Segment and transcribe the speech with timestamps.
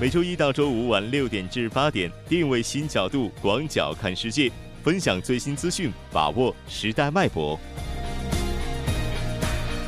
[0.00, 4.48] 每周一到周五晚六点至八点，定位新角度，广角看世界，
[4.80, 7.58] 分享最新资讯，把握时代脉搏。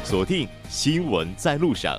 [0.02, 1.96] 锁定新闻在路上。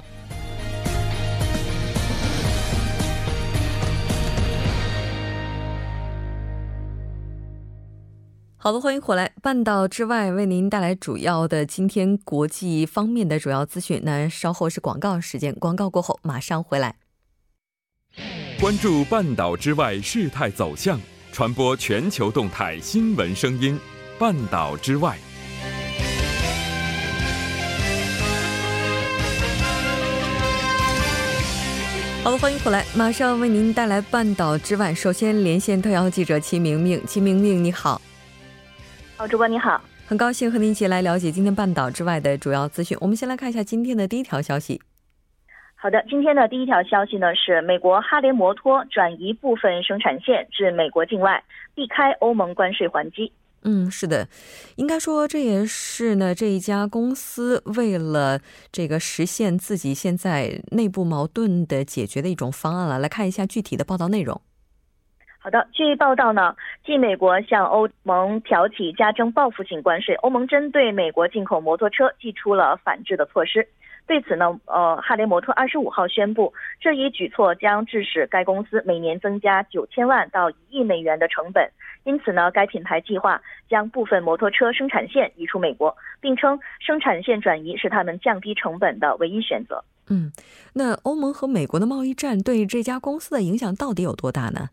[8.57, 9.31] 好的，欢迎回来。
[9.41, 14.01] 半岛之外为您带来主要的今天国际方面的主要资讯。
[14.03, 17.00] 那稍后是广告时间，广告过后马上回来。
[18.61, 23.75] 关注半岛之外事态走向，传播全球动态新闻声音。
[24.19, 25.17] 半岛之外。
[32.23, 34.93] 好的，欢迎回来，马上为您带来半岛之外。
[34.93, 37.99] 首先连线特邀记者齐明明，齐明明你好。
[39.17, 42.95] 好，主播你好，很高兴和您一起来了解今天半岛之外的主要资讯。
[43.01, 44.79] 我们先来看一下今天的第一条消息。
[45.83, 53.33] 好的，今天的第一条消息呢是美国哈雷摩托转移部分生产线至美国境外，避开欧盟关税还击。
[53.63, 54.27] 嗯，是的，
[54.75, 58.39] 应该说这也是呢这一家公司为了
[58.71, 62.99] 这个实现自己现在内部矛盾的解决的一种方案了。
[62.99, 64.39] 来看一下具体的报道内容。
[65.39, 66.55] 好的，据报道呢，
[66.85, 73.67] 继美国向欧盟挑起加征报复性关税，欧盟针对美国进口摩托车寄出了反制的措施。
[74.07, 81.69] 对此呢，呃，哈雷摩托二十五号宣布，这一举措将致使该公司每年增加九千万到一亿美元的成本。
[82.03, 89.83] 因此呢，该品牌计划将部分摩托车生产线移出美国，并称生产线转移是他们降低成本的唯一选择。
[90.09, 90.31] 嗯，
[90.73, 94.69] 那欧盟和美国的贸易战对这家公司的影响到底有多大呢？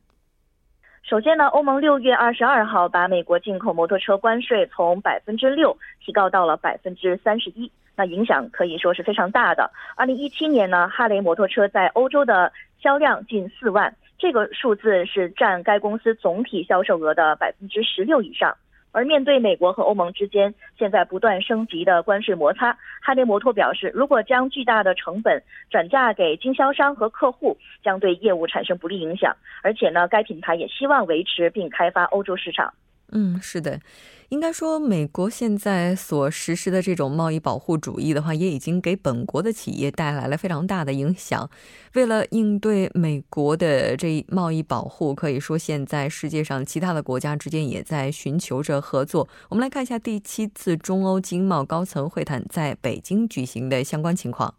[1.02, 9.68] 首先呢，欧盟六月二十二号把美国进口摩托车关税从百分之六提高到了百分之三十一，那影响可以说是非常大的。
[9.96, 18.56] 二零一七年呢，哈雷摩托车在欧洲的销量近四万，这个数字是占该公司总体销售额的百分之十六以上。
[18.92, 29.34] 而面对美国和欧盟之间现在不断升级的关税摩擦，哈雷摩托表示，如果将巨大的成本转嫁给经销商和客户，将对业务产生不利影响。
[29.60, 32.72] 而且呢，该品牌也希望维持并开发欧洲市场。
[33.12, 33.80] 嗯，是的。
[34.28, 41.48] 应该说，美国现在所实施的这种贸易保护主义的话，也已经给本国的企业带来了非常大的影响。
[41.94, 49.26] 为了应对美国的这贸易保护，可以说现在世界上其他的国家之间也在寻求着合作。
[49.48, 54.54] 我们来看一下第七次中欧经贸高层会谈在北京举行的相关情况。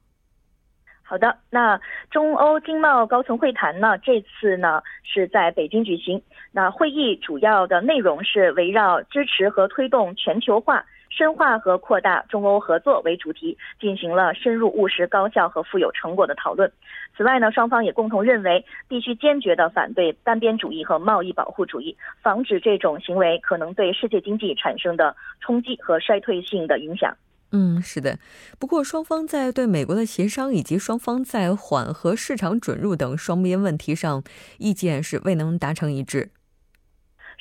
[1.09, 1.81] 好的，那
[2.11, 3.97] 中欧经贸高层会谈呢？
[3.97, 6.21] 这次呢是在北京举行。
[6.51, 16.71] 那会议主要的内容是围绕支持和推动全球化、深化和扩大中欧合作为主题，进行了深入、务实、高效和富有成果的讨论。
[17.17, 27.17] 此外呢，双方也共同认为，必须坚决地反对单边主义和贸易保护主义，防止这种行为可能对世界经济产生的冲击和衰退性的影响。
[27.51, 28.19] 嗯，是的。
[28.59, 34.23] 不过，双方在对美国的协商以及双方在缓和市场准入等双边问题上，
[34.59, 36.29] 意见是未能达成一致。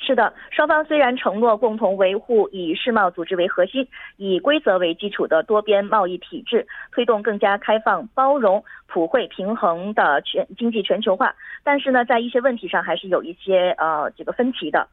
[0.01, 3.87] 是的，双方虽然承诺共同维护以世贸组织为核心、
[4.17, 14.87] 以规则为基础的多边贸易体制，推动更加开放、包容、普惠、平衡的全经济全球化，但是呢，在一些问题上还是有一些呃这个分歧的。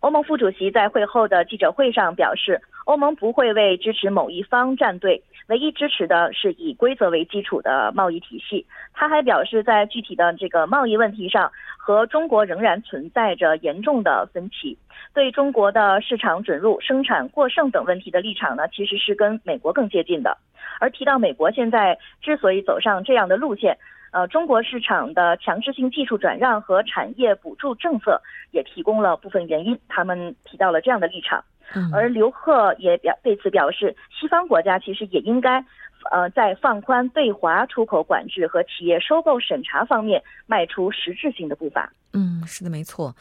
[0.00, 8.64] 欧盟副主席在会后的记者会上表示，欧盟不会为支持某一方站队，唯一支持的是以规则为基础的贸易体系。
[8.94, 14.78] 他还表示，在具体的这个贸易问题上，和中国仍然存在着严重的分歧。
[15.14, 20.36] 对中国的市场准入、生产过剩等问题的立场呢，其实是跟美国更接近的。
[20.78, 23.76] 而提到美国现在之所以走上这样的路线，
[24.10, 28.20] 呃，中国市场的强制性技术转让和产业补助政策
[28.52, 29.78] 也提供了部分原因。
[29.88, 31.44] 他们提到了这样的立场，
[31.92, 35.62] 而刘鹤也表对此表示，西方国家其实也应该，
[36.10, 41.92] 呃，在放宽对华出口管制和企业收购审查方面迈出实质性的步伐。
[42.14, 43.14] 嗯，是的，没错。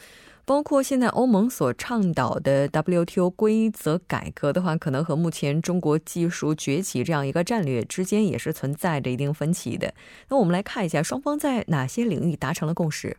[0.48, 9.94] 包括现在欧盟所倡导的 WTO 规则改革的话，可能和目前中国技术崛起这样一个战略之间也是存在着一定分歧的。
[10.30, 13.18] 那我们来看一下双方在哪些领域达成了共识。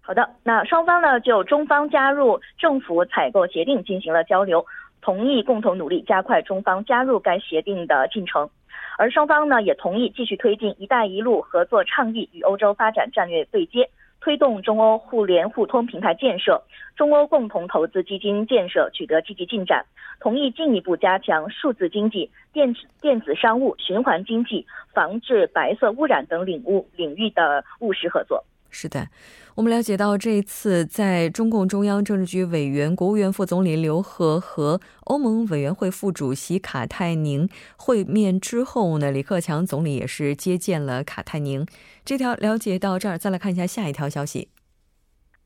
[0.00, 4.64] 好的，那双方呢就中方加入政府采购协定进行了交流，
[5.02, 8.48] 同意共同努力加快中方加入该协定的进程，
[8.96, 13.90] 而双方呢也同意继续推进“一带一路”合作倡议与欧洲发展战略对接。
[14.22, 16.62] 推动中欧互联互通平台建设，
[16.94, 19.84] 中欧共同投资基金建设取得积极进展，
[20.20, 24.64] 同意进一步加强数字经济、电子电子商务、循环经济、
[24.94, 28.44] 防治白色污染等领域领域的务实合作。
[28.74, 29.08] 是的，
[29.54, 37.46] 我们了解到这一次在中共中央政治局委员、国务院副总理刘鹤和欧盟委员会副主席卡泰宁
[37.76, 41.66] 会面之后呢，李克强总理也是接见了卡泰宁。
[42.02, 44.48] 这条了解到这儿，再来看一下下一条消息。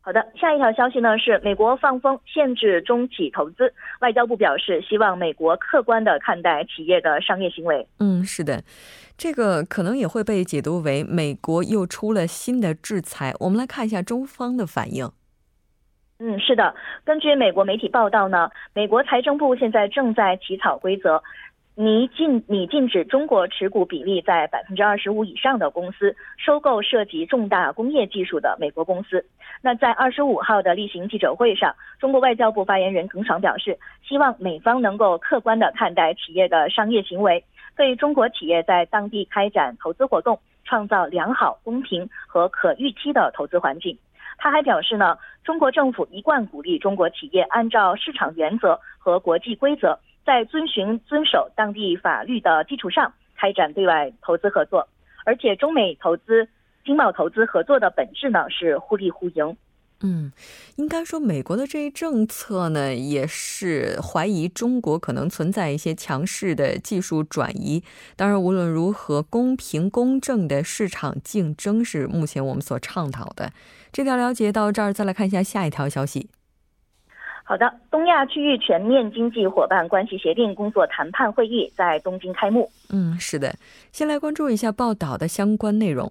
[0.06, 7.85] 好的，下一条消息呢是美国放风限制中企投资，外交部表示希望美国客观的看待企业的商业行为。
[7.99, 8.62] 嗯，是的，
[9.19, 13.35] 这个可能也会被解读为美国又出了新的制裁。
[13.41, 15.11] 我们来看一下中方的反应。
[16.20, 16.73] 嗯，是的，
[17.05, 21.20] 根据美国媒体报道呢，美国财政部现在正在起草规则。
[21.78, 29.23] 拟禁拟禁止中国持股比例在百分之二十五以上的公司收购涉及重大工业技术的美国公司。
[29.61, 33.78] 那在二十五号的例行记者会上，中国外交部发言人耿爽表示，
[34.08, 37.44] 希望美方能够客观地看待企业的商业行为，
[37.76, 43.99] 对中国企业在当地开展投资活动创造良好、公平和可预期的投资环境。
[44.38, 49.99] 他还表示呢，中国政府一贯鼓励中国企业按照市场原则和国际规则。
[50.26, 54.87] 在遵循遵守当地法律的基础上开展对外投资合作，
[55.25, 56.49] 而且中美投资
[56.84, 59.56] 经贸投资合作的本质呢是互利互赢。
[60.00, 60.31] 嗯，
[60.76, 67.82] 应该说美国的这一政策呢，也是怀疑中国可能存在一些强势的技术转移。
[68.14, 73.52] 当然，无论如何，公平公正的市场竞争是目前我们所倡导的。
[73.90, 76.28] 这条了解到这儿，再来看一下下一条消息。
[77.48, 82.69] 好的，东亚区域全面经济伙伴关系协定工作谈判会议在东京开幕。
[82.90, 83.54] 嗯，是的，
[83.93, 86.10] 先来关注一下报道的相关内容。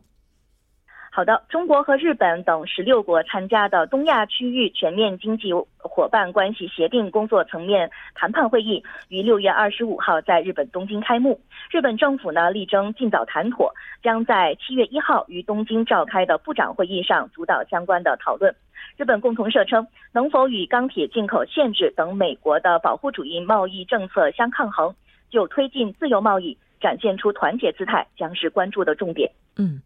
[1.12, 11.38] 好的，中国和日本等十六国参加的东亚区域全面经济伙伴关系协定工作层面谈判会议于六月二十五号在日本东京开幕。
[11.70, 18.56] 日本政府呢力争尽早谈妥，将在七月一号于东京召开的部长会议上主导相关的讨论。
[18.98, 24.96] 日本共同社称，能否与钢铁进口限制等美国的保护主义贸易政策相抗衡，
[25.30, 29.30] 就推进自由贸易展现出团结姿态，将是关注的重点。
[29.58, 29.82] 嗯，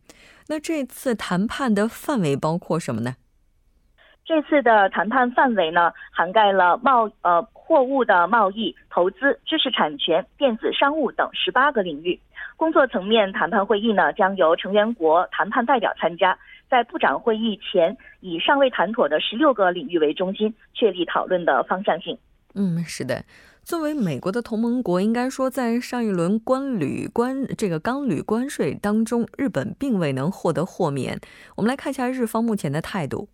[0.48, 3.16] 那这次谈判的范围包括什么呢？
[4.26, 12.20] 这次的谈判范围呢，涵盖了贸呃货物的贸易、投资、知识产权、电子商务等十八个领域。
[12.56, 16.38] 工作层面谈判会议呢，将由成员国谈判代表参加。
[16.70, 22.18] 在部长会议前，以尚未谈妥的十六个领域为中心，确立讨论的方向性。
[22.54, 23.24] 嗯，是的。
[23.64, 31.20] 作为美国的同盟国，应该说，在上一轮关铝关这个钢铝关税当中，日本并未能获得豁免。
[31.56, 33.30] 我们来看一下日方目前的态度。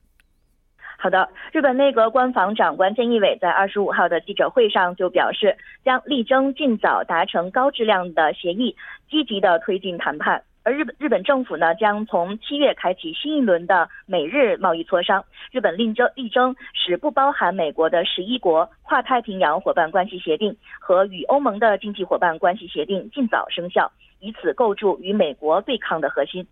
[0.98, 8.76] 好的，日本内阁官房长官菅义伟在二十五号的记者会上就表示，将力争尽早达成高质量的协议，
[9.10, 10.44] 积极的推进谈判。
[10.66, 15.24] 而日本日本政府呢，将从七月开启新一轮的美日贸易磋商。
[15.52, 26.46] 日本力争力争使不包含美国的十一国跨太平洋伙伴关系协定和与欧盟的经济伙伴关系协定尽早生效，以此构筑与美国对抗的核心。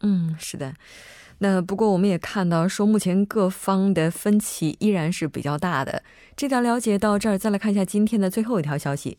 [0.00, 0.72] 嗯，是的。
[1.38, 6.04] 那不过我们也看到，说目前各方的分歧依然是比较大的。
[6.36, 9.18] 这条了解到这儿，再来看一下今天的最后一条消息。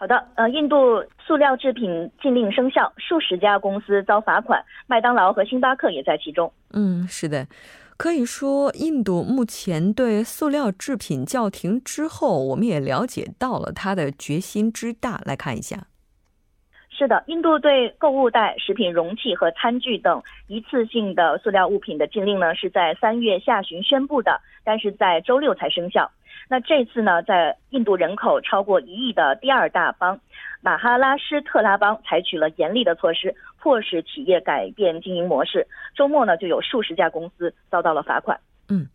[0.00, 6.52] 好的，呃，印度塑料制品禁令生效，数十家公司遭罚款，麦当劳和星巴克也在其中。
[6.70, 7.48] 嗯，是的，
[7.96, 15.20] 可以说印度目前对塑料制品叫停之后，我们也了解到了它的决心之大。
[15.24, 15.88] 来看一下。
[16.98, 26.10] 是的，印度对购物袋、食品容器和餐具等一次性的塑料物品的禁令呢，是在三月下旬宣布的，但是在周六才生效。
[26.48, 30.18] 那这次呢，在印度人口超过一亿的第二大邦
[30.60, 35.64] 马哈拉施特拉邦，采取了严厉的措施，迫使企业改变经营模式。
[35.94, 38.36] 周末呢，就有数十家公司遭到了罚款。
[38.70, 38.88] 嗯，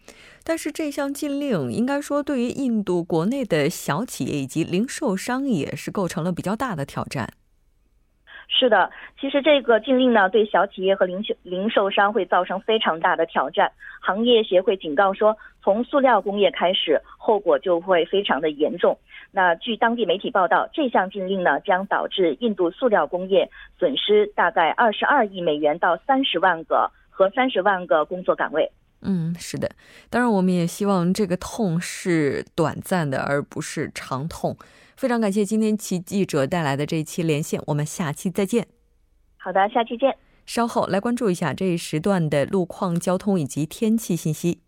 [0.43, 7.29] 但是这项禁令应该说，对于印度国内的小企业以及零售商也是构成了比较大的挑战。
[8.47, 13.71] 是的，其实这个禁令呢，对小企业和零售零售商会造成非常大的挑战。
[14.01, 18.97] 行业协会警告说，从塑料工业开始，后果就会非常的严重。
[19.31, 28.71] 那据当地媒体报道，这项禁令呢，将导致印度塑料工业损失大概二十二亿美元到三十万个和三十万个工作岗位。
[29.03, 29.69] 嗯，是的，
[30.09, 34.57] 当然我们也希望这个痛是短暂的，而不是长痛。
[34.95, 38.67] 非常感谢今天其记者带来的这一期连线，我们下期再见。
[39.37, 40.15] 好的，下期见。
[40.45, 44.61] 稍后来关注一下这一时段的路况、交通以及天气信息。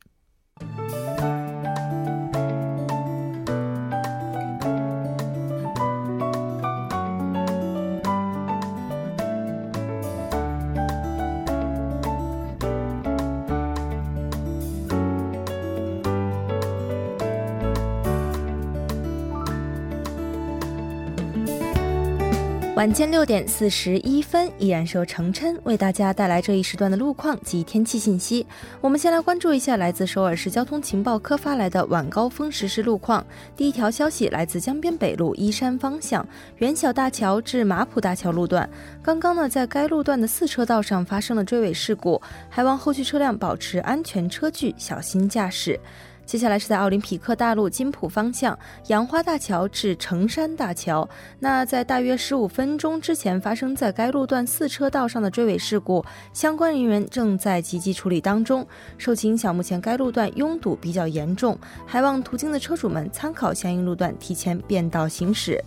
[22.76, 28.46] 晚间六点四十一分，依然是由程琛为大家带来这一时段的路况及天气信息。
[28.82, 33.26] 我们先来关注一下来自首尔市交通情报科发来的晚高峰实时路况。
[33.56, 36.28] 第一条消息来自江边北路依山方向
[36.58, 38.70] 元小大桥至马浦大桥路段，
[39.02, 45.80] 刚刚呢在该路段的四车道上发生了追尾事故，还望后续车辆保持安全车距，小心驾驶。
[46.26, 51.08] 接下来是在奥林匹克大路金浦方向杨花大桥至成山大桥，
[51.40, 56.04] 那在大约十五分钟之前发生在该路段四车道上的追尾事故，
[56.34, 58.66] 相关人员正在积极处理当中。
[58.98, 65.64] 受其影响，目前该路段拥堵比较严重，还望途经的车主们参考相应路段提前变道行驶。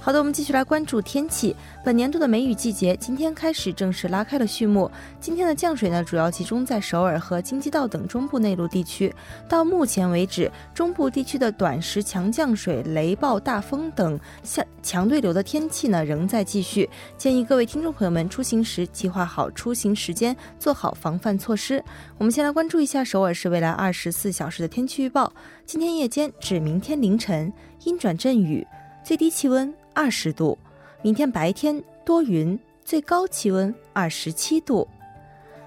[0.00, 1.54] 好的，我们继续来关注天气。
[1.84, 4.90] 本年度的梅雨季节今天开始正式拉开了序幕。
[5.20, 9.14] 今天的降水呢，主要集中在首尔和京畿道等中部内陆地区。
[9.48, 16.88] 到目前为止，中部地区的短时强降水、雷暴大风等向强对流的天气呢，仍在继续。
[17.18, 21.84] 建议各位听众朋友们出行时计划好出行时间，做好防范措施。
[22.16, 25.30] 我们先来关注一下首尔市未来二十四小时的天气预报。
[25.66, 27.52] 今天夜间至明天凌晨
[27.84, 28.66] 阴转阵雨，
[29.04, 29.74] 最低气温。
[29.98, 30.56] 二十度，
[31.02, 34.86] 明天白天多云，最高气温二十七度。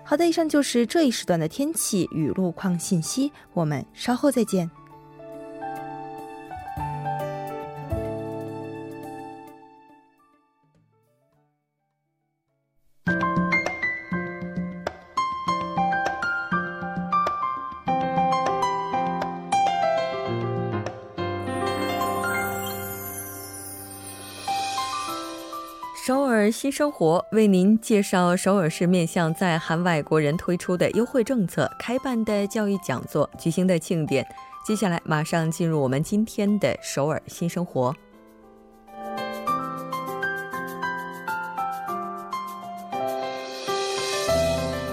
[0.05, 4.71] 好的，以上就是这一时段的天气与路况信息，我们稍后再见。
[26.62, 34.24] 新生活为您介绍首尔市面向在韩外国人推出的优惠政策、开办的教育讲座、举行的庆典。
[34.63, 37.91] 接下来马上进入我们今天的首尔新生活。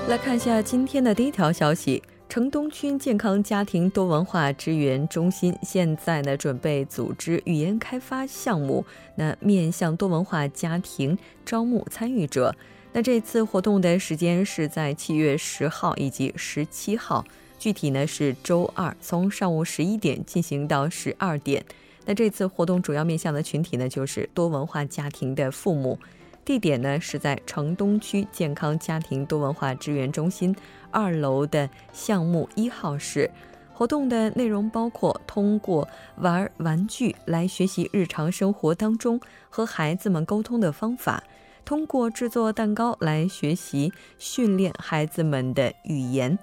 [0.09, 2.03] 来看一下今天的第一条消息。
[2.39, 12.55] 城东区健康家庭多文化支援中心现在呢准备组织语言开发项目，那面向多文化家庭招募参与者。
[12.93, 17.25] 那这次活动的时间是在七月十号以及十七号，
[17.59, 21.65] 具体呢是周二，从上午十一点进行到十二点。
[22.05, 25.99] 那这次活动主要面向的群体呢就是多文化家庭的父母。
[26.45, 30.55] 地点呢是在城东区健康家庭多文化支援中心
[30.91, 33.31] 二楼的项目一号室。
[33.73, 41.23] 活动的内容包括通过玩玩具来学习日常生活当中和孩子们沟通的方法，
[41.65, 46.37] 通过制作蛋糕来学习训练孩子们的语言。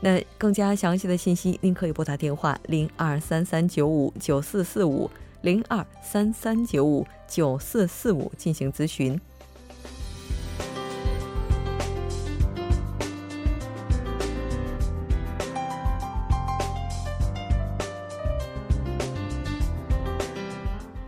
[0.00, 5.10] 那更加详细的信息，您可以拨打电话零二三三九五九四四五
[5.40, 9.18] 零二三三九五九四四五进行咨询。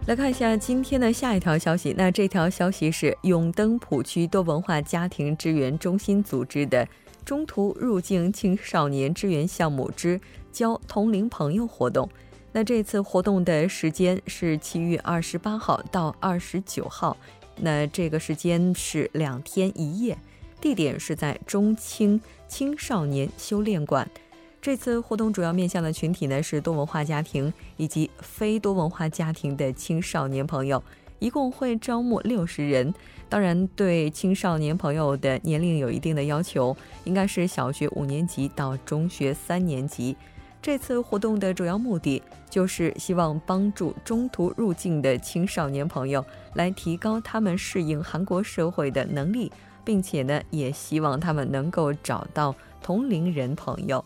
[0.06, 1.92] 来看一下今天的下一条消息。
[1.98, 6.86] 那这条消息是永登浦区多文化家庭支援中心组织的
[7.24, 10.20] 中途入境青少年支援项目之
[10.52, 12.08] 交同龄朋友活动。
[12.52, 17.16] 那这次活动的时间是七月二十八号到二十九号，
[17.56, 20.16] 那这个时间是两天一夜，
[20.60, 24.08] 地点是在中青青少年修炼馆。
[24.66, 30.82] 这次活动主要面向的群体呢是多文化家庭以及非多文化家庭的青少年朋友，
[31.20, 32.92] 一共会招募六十人。
[33.28, 40.16] 当然，对青少年朋友的年龄有一定的要求，应该是小学五年级到中学三年级。
[40.60, 42.20] 这次活动的主要目的
[42.50, 49.52] 就是希望帮助中途入境的青少年朋友来提高他们适应韩国社会的能力，
[49.84, 54.04] 并且呢，也希望他们能够找到同龄人朋友。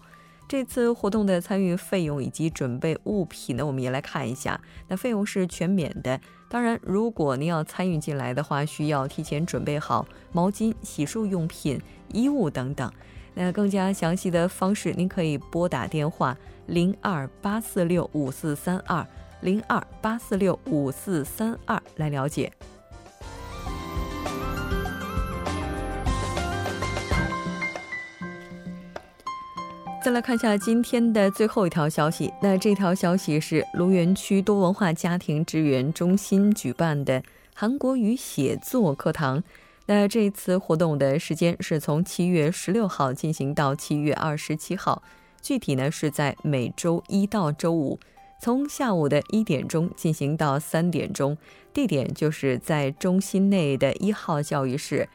[0.50, 4.60] 这次活动的参与费用以及准备物品呢，我们也来看一下。
[4.88, 6.20] 那费用是全免的。
[6.48, 12.92] 当然，如果您要参与进来的话，需要提前准备好毛巾、洗漱用品、衣物等等。
[13.34, 19.06] 那更加详细的方式，您可以拨打电话零二八四六五四三二
[19.42, 22.52] 零二八四六五四三二来了解。
[30.02, 32.32] 再来看一下今天的最后一条消息。
[32.40, 37.22] 那这条消息是卢园区多文化家庭支援中心举办的
[37.54, 39.42] 韩国语写作课堂。
[39.84, 45.02] 那这次活动的时间是从七月十六号进行到七月二十七号，
[45.42, 48.00] 具体呢是在每周一到周五，
[48.40, 51.36] 从下午的一点钟进行到三点钟，
[51.74, 55.06] 地点就是在中心内的一号教育室。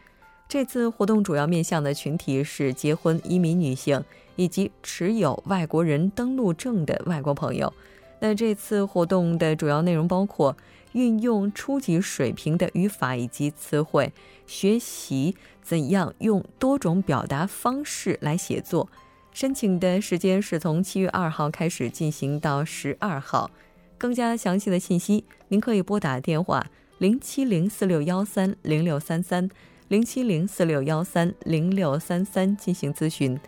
[0.47, 4.03] 这次活动主要面向的群体是结婚移民女性
[4.35, 7.73] 以及持有外国人登陆证的外国朋友。
[8.19, 10.55] 那这次活动的主要内容包括
[10.93, 14.13] 运用初级水平的语法以及词汇，
[14.47, 18.87] 学习怎样用多种表达方式来写作。
[19.33, 23.51] 申请的时间是从七月二号开始进行到十二号。
[23.97, 26.65] 更加详细的信息，您可以拨打电话
[26.99, 29.49] 零七零四六幺三零六三三
[29.87, 33.39] 零七零四六幺三零六三三进行咨询。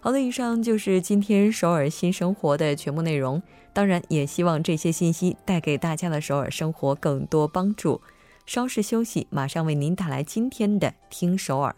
[0.00, 3.42] 好的，以上就是今天首尔新生活的全部内容。
[3.72, 8.00] 当然，也希望这些信息带给大家的首尔生活更多帮助。
[8.46, 11.76] 稍事休息，马上为您带来今天的听首尔。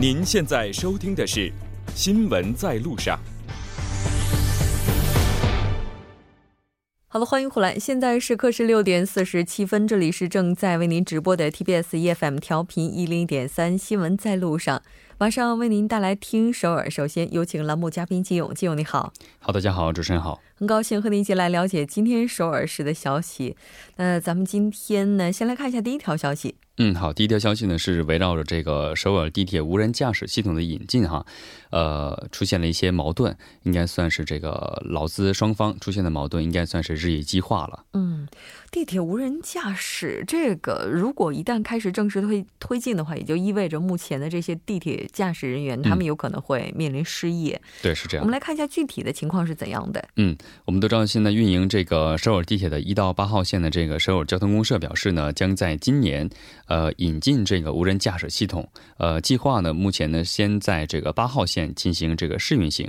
[0.00, 1.48] 您现在收听的是
[1.92, 3.18] 《新闻在路上》。
[7.08, 7.76] 好了，欢迎回来。
[7.76, 14.78] 现在时刻是六点四十七分，这里是正在为您直播的 TBS EFM 调频一零点三《新闻在路上》，
[15.20, 16.88] 马上为您带来听首尔。
[16.88, 19.12] 首先有请栏目嘉宾金勇，金勇你好。
[19.40, 20.40] 好，大家好，主持人好。
[20.54, 23.56] 很高兴和您一起来了解今天首尔市的消息。
[23.96, 26.54] 那咱们今天呢，先来看一下第一条消息。
[26.80, 31.26] 嗯，好，第一条消息呢是围绕着这个首尔地铁无人驾驶系统的引进哈，
[31.70, 37.84] 呃，出现了一些矛盾，应该算是这个劳资双方出现的矛盾，应该算是日益激化了。
[37.94, 38.28] 嗯，
[38.70, 47.60] 地铁无人驾驶这个，如果一旦开始正式推推进的话，也就意味着目前的这些地铁驾驶人员，他们有可能会面临失业。
[47.82, 48.24] 对，是这样。
[48.24, 50.08] 我们来看一下具体的情况是怎样的。
[50.16, 56.28] 嗯，我们都知道，现在运营这个首尔地铁的一到八号线的这个首尔交通公社表示呢，将在今年。
[56.66, 58.68] 呃，引进这个无人驾驶系统，
[58.98, 62.86] 呃，计划呢，目前呢，先在这个八号线进行这个试运行，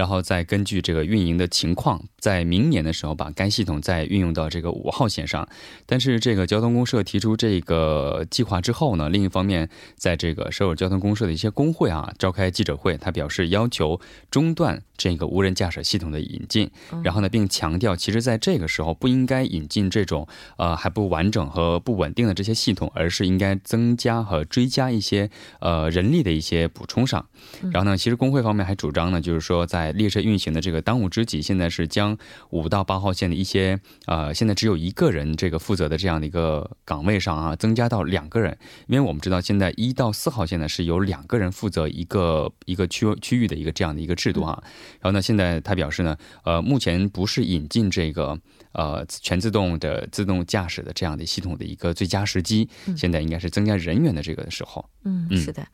[0.00, 5.46] 然后再根据这个运营的情况，在明年的时候把该系统再运用到这个五号线上。
[5.84, 16.68] 但是，这个交通公社提出这个计划之后呢，另一方面，在这个首尔交通公社的一些工会啊，召开记者会，他表示要求中断这个无人驾驶系统的引进，
[17.04, 23.20] 然后呢，并强调，其实在这个时候不应该引进这种呃还不完整和不稳定的这些系统，而是。
[23.20, 25.28] 是应该增加和追加一些
[25.60, 27.26] 呃人力的一些补充上，
[27.70, 32.16] 然后呢，其实工会方面还主张呢，就是说在列车运行的这个当务之急，现在是将
[32.50, 44.62] 五到八号线的一些呃现在只有一个人这个负责的这样的一个岗位上啊，增加到两个人，因为我们知道现在一到四号线呢是由两个人负责一个一个区区域的一个这样的一个制度啊，
[45.00, 48.38] 然后呢，现在他表示呢，呃，目前不是引进这个。
[48.72, 54.88] 呃，全自动的自动驾驶的这样的系统的一个最佳时机，现在应该是增加人员的这个时候。
[55.02, 55.66] 嗯，是的。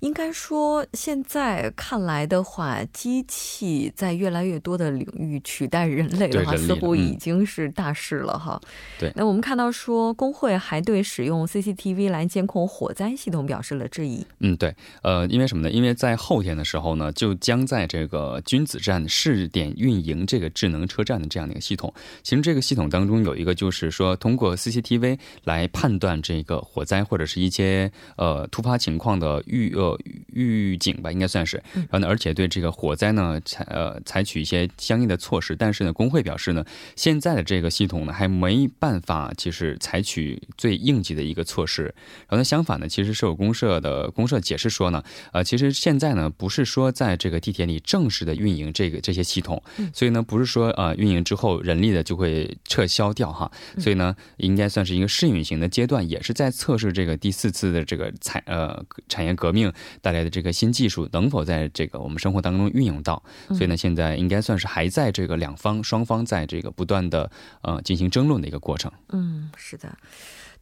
[0.00, 8.58] 应该说，现在看来的话，机器在越来越多的领域取代人类的话，似乎已经是大事了哈。
[8.98, 9.12] 对。
[9.14, 14.26] 那我们看到说，工会还对使用 CCTV 来监控火灾系统表示了质疑。
[14.38, 14.74] 嗯，对。
[15.02, 15.70] 呃，因为什么呢？
[15.70, 21.92] 因为在后天的时候呢，就将在这个君子站试点运营这个智能车站的这样的一个系统。
[22.22, 29.89] 其实这个系统当中有一个，就是说通过 CCTV 来判断这个火灾或者是一些呃突发情况的预呃。
[30.32, 31.62] 预警吧，应该算是。
[31.74, 35.54] 然后呢，而且对这个火灾呢，采呃采取一些相应的措施。
[35.56, 36.64] 但是呢，工会表示呢，
[36.96, 41.84] 现在的这个系统呢，还没办法，其实采取最应急的一个措施。
[42.28, 53.50] 然后呢，相反呢，其实是有公社的公社解释说呢，呃，其实现在呢，不是说在这个地铁里正式的运营这个这些系统，所以呢，不是说呃运营之后人力的就会撤销掉哈。
[53.78, 60.20] 所以呢，应该算是一个试运行的阶段，也是在测试这个第四次的这个产呃产业革命带来。
[60.20, 63.22] 的这个新技术能否在这个我们生活当中运用到？
[63.48, 67.30] 所以呢，现在应该算是还在这个两方双方在这个不断的
[67.62, 68.92] 呃进行争论的一个过程。
[69.08, 69.96] 嗯，是的。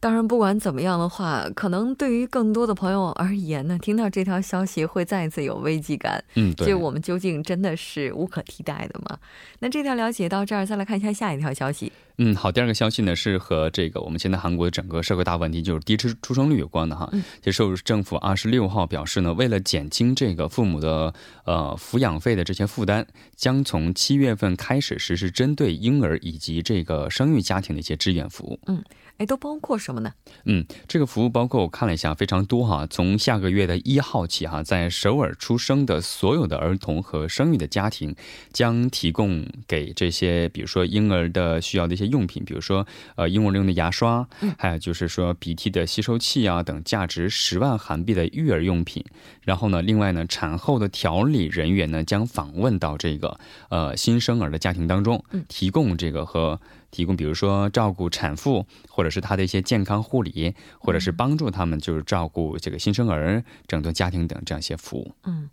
[0.01, 6.23] 当然，不管怎么样的话，可能对于更多的朋友而言呢，听到这条消息会再一次有危机感。
[6.35, 6.67] 嗯，对。
[6.67, 9.17] 就我们究竟真的是无可替代的吗？
[9.59, 11.91] 那这条了解到这儿，再来看一下下一条消息。
[12.17, 17.09] 嗯，好，第二个消息呢是和这个我们现在韩国的整个社会大问题，就是低出出生率有关的哈。
[17.41, 21.13] 接受政府二十六号表示呢，为了减轻这个父母的
[21.45, 28.59] 呃抚养费的这些负担，将从七月份开始实施针对婴儿以及这个生育家庭的一些支援服务。
[28.67, 28.81] 嗯。
[29.19, 30.13] 哎，都包括什么呢？
[30.45, 32.87] 嗯，这个服务包括我看了一下，非常多哈。
[32.89, 38.15] 从下个月的一号起哈，在首尔出生的所有的儿童和生育的家庭，
[38.53, 44.25] 将提供给这些，比如说婴儿的需要的一些用品，比如说呃婴儿用的牙刷，
[44.57, 49.03] 还有就是说鼻涕的吸收器啊等，价值十万韩币的育儿用品。
[49.41, 53.37] 然后呢，另外呢，产后的调理人员呢将访问到这个
[53.69, 56.61] 呃新生儿的家庭当中，提供这个和。
[56.91, 65.13] 提供，比如说照顾产妇，或者是她的一些健康护理，或者是帮助他们就是照顾这个新生儿、整顿家庭等这样一些服务。
[65.23, 65.49] 嗯。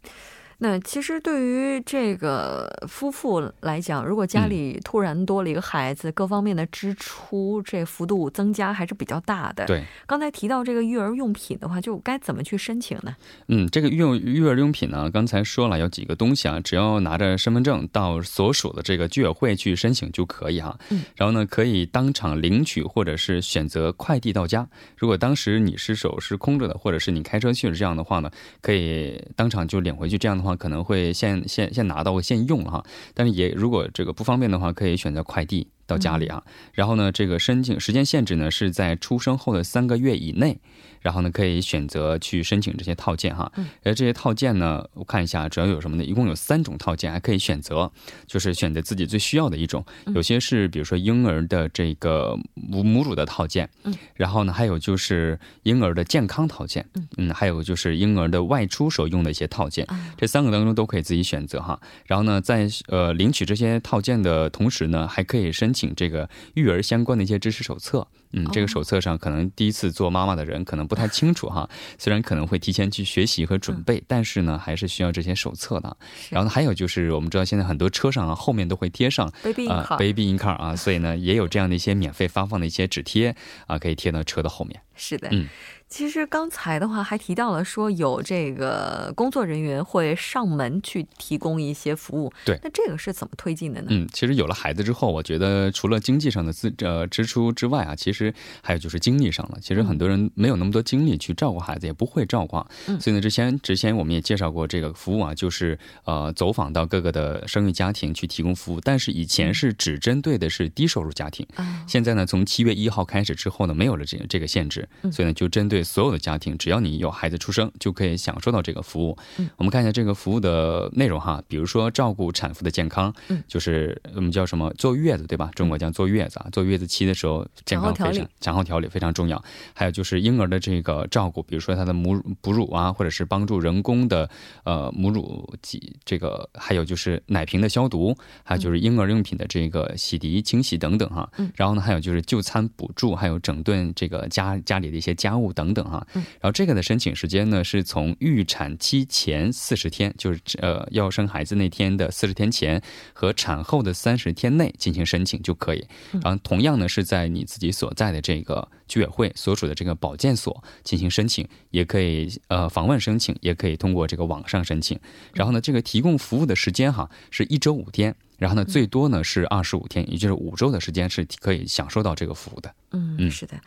[0.59, 9.67] 那其实对于这个夫妇来讲，如果家里突然多了一个孩子，各方面的支出这幅度增加还是比较大的。
[9.67, 13.15] 对，刚才提到这个育儿用品的话，就该怎么去申请呢？
[13.49, 20.79] 嗯，这个育育儿用品呢，刚才说了有几个东西啊，只要拿着身份证到所属的这个居委会去申请就可以哈。
[20.89, 21.03] 嗯。
[21.17, 24.67] 然后呢，可以当场领取，或者是选择快递到家。
[24.97, 28.31] 如果当时你是手是空着的，或者是你开车去了，这样的话呢，
[28.63, 30.17] 可以当场就领回去。
[30.17, 30.46] 这样的话。
[30.47, 36.43] 话可能会先先先拿到先用哈，但是也如果这个不方便的话，可以选择快递到家里啊。
[36.73, 40.59] 然后呢，这个申请时间限制呢是在出生后的三个月以内。
[41.07, 43.53] 然后呢，可以选择去申请这些套件哈。
[43.85, 46.03] 而这些套件呢，我看一下主要有什么呢？
[46.03, 47.89] 一共有三种套件，还可以选择，
[48.27, 49.85] 就是选择自己最需要的一种。
[50.17, 56.85] 有些是比如说婴儿的这个母母乳的套件，嗯，然后呢，还有就是婴儿的健康套件，
[57.19, 59.87] 嗯，还有就是婴儿的外出时候用的一些套件。
[60.17, 61.79] 这三个当中都可以自己选择哈。
[62.07, 68.09] 然后呢，在呃领取这些套件的同时呢，还可以申请这个育儿相关的一些知识手册。
[68.37, 71.69] 嗯，这个手册上可能第一次做妈妈的人可能不太清楚哈，
[71.99, 75.97] 虽然可能会提前去学习和准备，但是呢，还是需要这些手册的。
[76.31, 83.35] 然后还有就是，我们知道现在很多车上啊后面都会贴上 baby in car baby in car 啊，所以呢，也有这样的一些免费发放的一些纸贴
[83.67, 84.81] 啊，可以贴到车的后面。
[84.95, 85.49] 是的，嗯。
[85.89, 93.87] 其实刚才的话还提到了说有这个工作人员会上门去提供一些服务，对，那这个是怎么推进的呢？
[93.91, 99.59] 嗯，其实有了孩子之后，我觉得除了经济上的支呃支出之外啊，其实还有就是精力上了。
[99.63, 102.57] 其实很多人没有那么多精力去照顾孩子，也不会照顾，
[102.89, 103.01] 嗯。
[103.01, 111.47] 所以呢，之前之前我们也介绍过这个服务啊，就是呃走访到各个的生育家庭去提供服务，但是以前是只针对的是低收入家庭，
[111.87, 116.57] 现在呢，从七月一号开始之后呢，没有了这这个限制，所以呢，就针对所有的家庭。
[116.59, 119.17] 只要你有孩子出生，就可以享受到这个服务。
[119.39, 125.51] 嗯，我们看一下这个服务的内容哈，比如说照顾产妇的健康，嗯，就是我们叫什么坐月子对吧？
[125.55, 129.43] 中国叫坐月子啊，坐月子期的时候健康非常，产后调理非常重要。
[129.75, 134.29] 还有就是婴儿的这个照顾，比如说他的母乳哺乳啊，或者是帮助人工的
[134.65, 141.29] 呃母乳挤这个，还有就是奶瓶的消毒，还有就是婴儿用品的这个洗涤清洗等等哈。
[141.39, 146.07] 嗯，然后呢，还有就是就餐补助，还有整顿这个家家里的一些家务等等等哈。
[146.15, 146.23] 嗯。
[146.41, 152.81] 然后这个的申请时间呢，是从预产期前四十天，就是呃要生孩子那天的四十天前
[153.13, 155.85] 和产后的三十天内进行申请就可以。
[156.23, 164.99] 然后同样呢，是在你自己所在的这个居委会所属的这个保健所进行申请，也可以呃访问申请，也可以通过这个网上申请。
[165.35, 168.15] 然后呢，这个提供服务的时间哈是一周五天。
[168.39, 172.75] 然后呢，最多呢是二十五天，也就是五周的时间是可以享受到这个服务的。
[172.91, 173.59] 嗯，是的。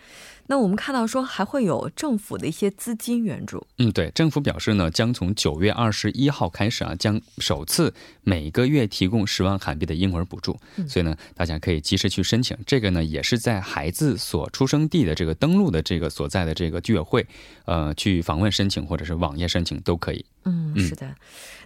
[0.51, 3.67] 那我们看到说还会有政府的一些资金援助。
[3.77, 10.59] 嗯，对，政府表示呢，将从九月二十一号开始啊，将首次每个月提供十万韩币的婴儿补助。
[10.87, 12.57] 所以呢，大家可以及时去申请。
[12.65, 17.27] 这个呢，也是在孩子所出生地的这个登录的这个所在的这个居委会，
[17.65, 20.25] 呃，去访问申请或者是网页申请都可以。
[20.45, 21.13] 嗯，是的。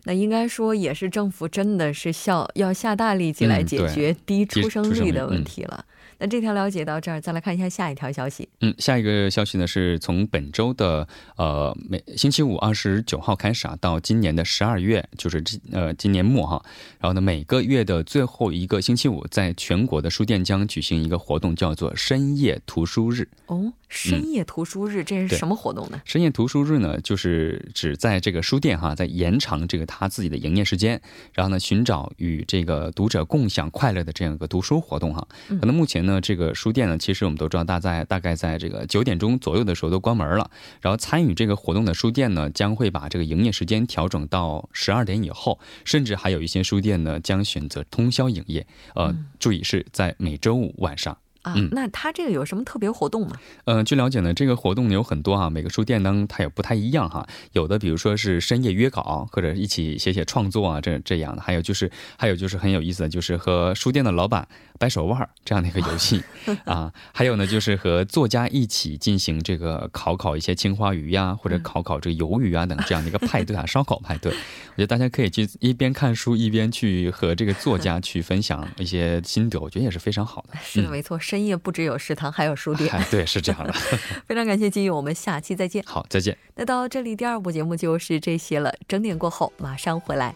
[0.04, 5.86] 那应该说也是政府真的是效要下大力气来解决低出生率的问题了。
[6.17, 8.47] 那这条了解到这儿，再来看一下下一条消息。
[8.62, 16.63] 嗯，下一个消息呢是从本周的呃每星期五二十九号开始啊，到今年的十二月，就是今呃今年末哈。
[16.99, 23.28] 然后呢，每个月的最后一个星期五，在全国的书店将举行一个活动，叫做深夜图书日。
[23.47, 26.02] 哦，深夜图书日，这是什么活动呢？
[26.04, 31.00] 深夜图书日呢，就是指在这个书店哈，在延长这个他自己的营业时间，
[31.34, 35.26] 然后呢，寻找与这个读者共享快乐的这样一个读书活动哈。
[35.48, 40.50] 可能目前呢，这个书店呢，其实我们都知道，大在大概在这个九点钟左右的时候都关门了。
[40.82, 48.66] 然后参与这个活动的书店呢，将会把这个营业时间调整到十二点以后，甚至还有一些书店呢，将选择通宵营业。
[48.96, 51.18] 呃，注意是在每周五晚上。
[51.44, 51.56] 啊。
[51.72, 53.38] 那它这个有什么特别活动吗？
[53.66, 57.26] 呃，据了解呢，这个活动有很多啊，每个书店呢它也不太一样哈。
[57.52, 61.42] 有的比如说是深夜约稿，或者一起写写创作啊，这这样的。
[61.42, 64.48] 还有就是，还有就是很有意思的，就是和书店的老板
[64.80, 66.24] 掰手腕这样的一个游戏
[66.66, 66.92] 啊。
[67.14, 74.32] 还有呢，就是和作家一起进行这个烤烤一些青花鱼呀，或者烤烤这个鱿鱼啊等这样的一个派对啊，烧烤派对。
[74.32, 80.58] 我觉得大家可以去一边看书一边去和这个作家去分享一些心得，我觉得也是非常好的。
[80.64, 82.88] 是的，没错，深夜不只有食堂，还有书店。
[83.10, 83.74] 对，是这样的。
[84.28, 85.84] 非常感谢金宇，我们下期再见。
[85.84, 86.38] 好，再见。
[86.54, 88.72] 那到这里，第二部节目就是这些了。
[88.88, 90.36] 整点过后马上回来。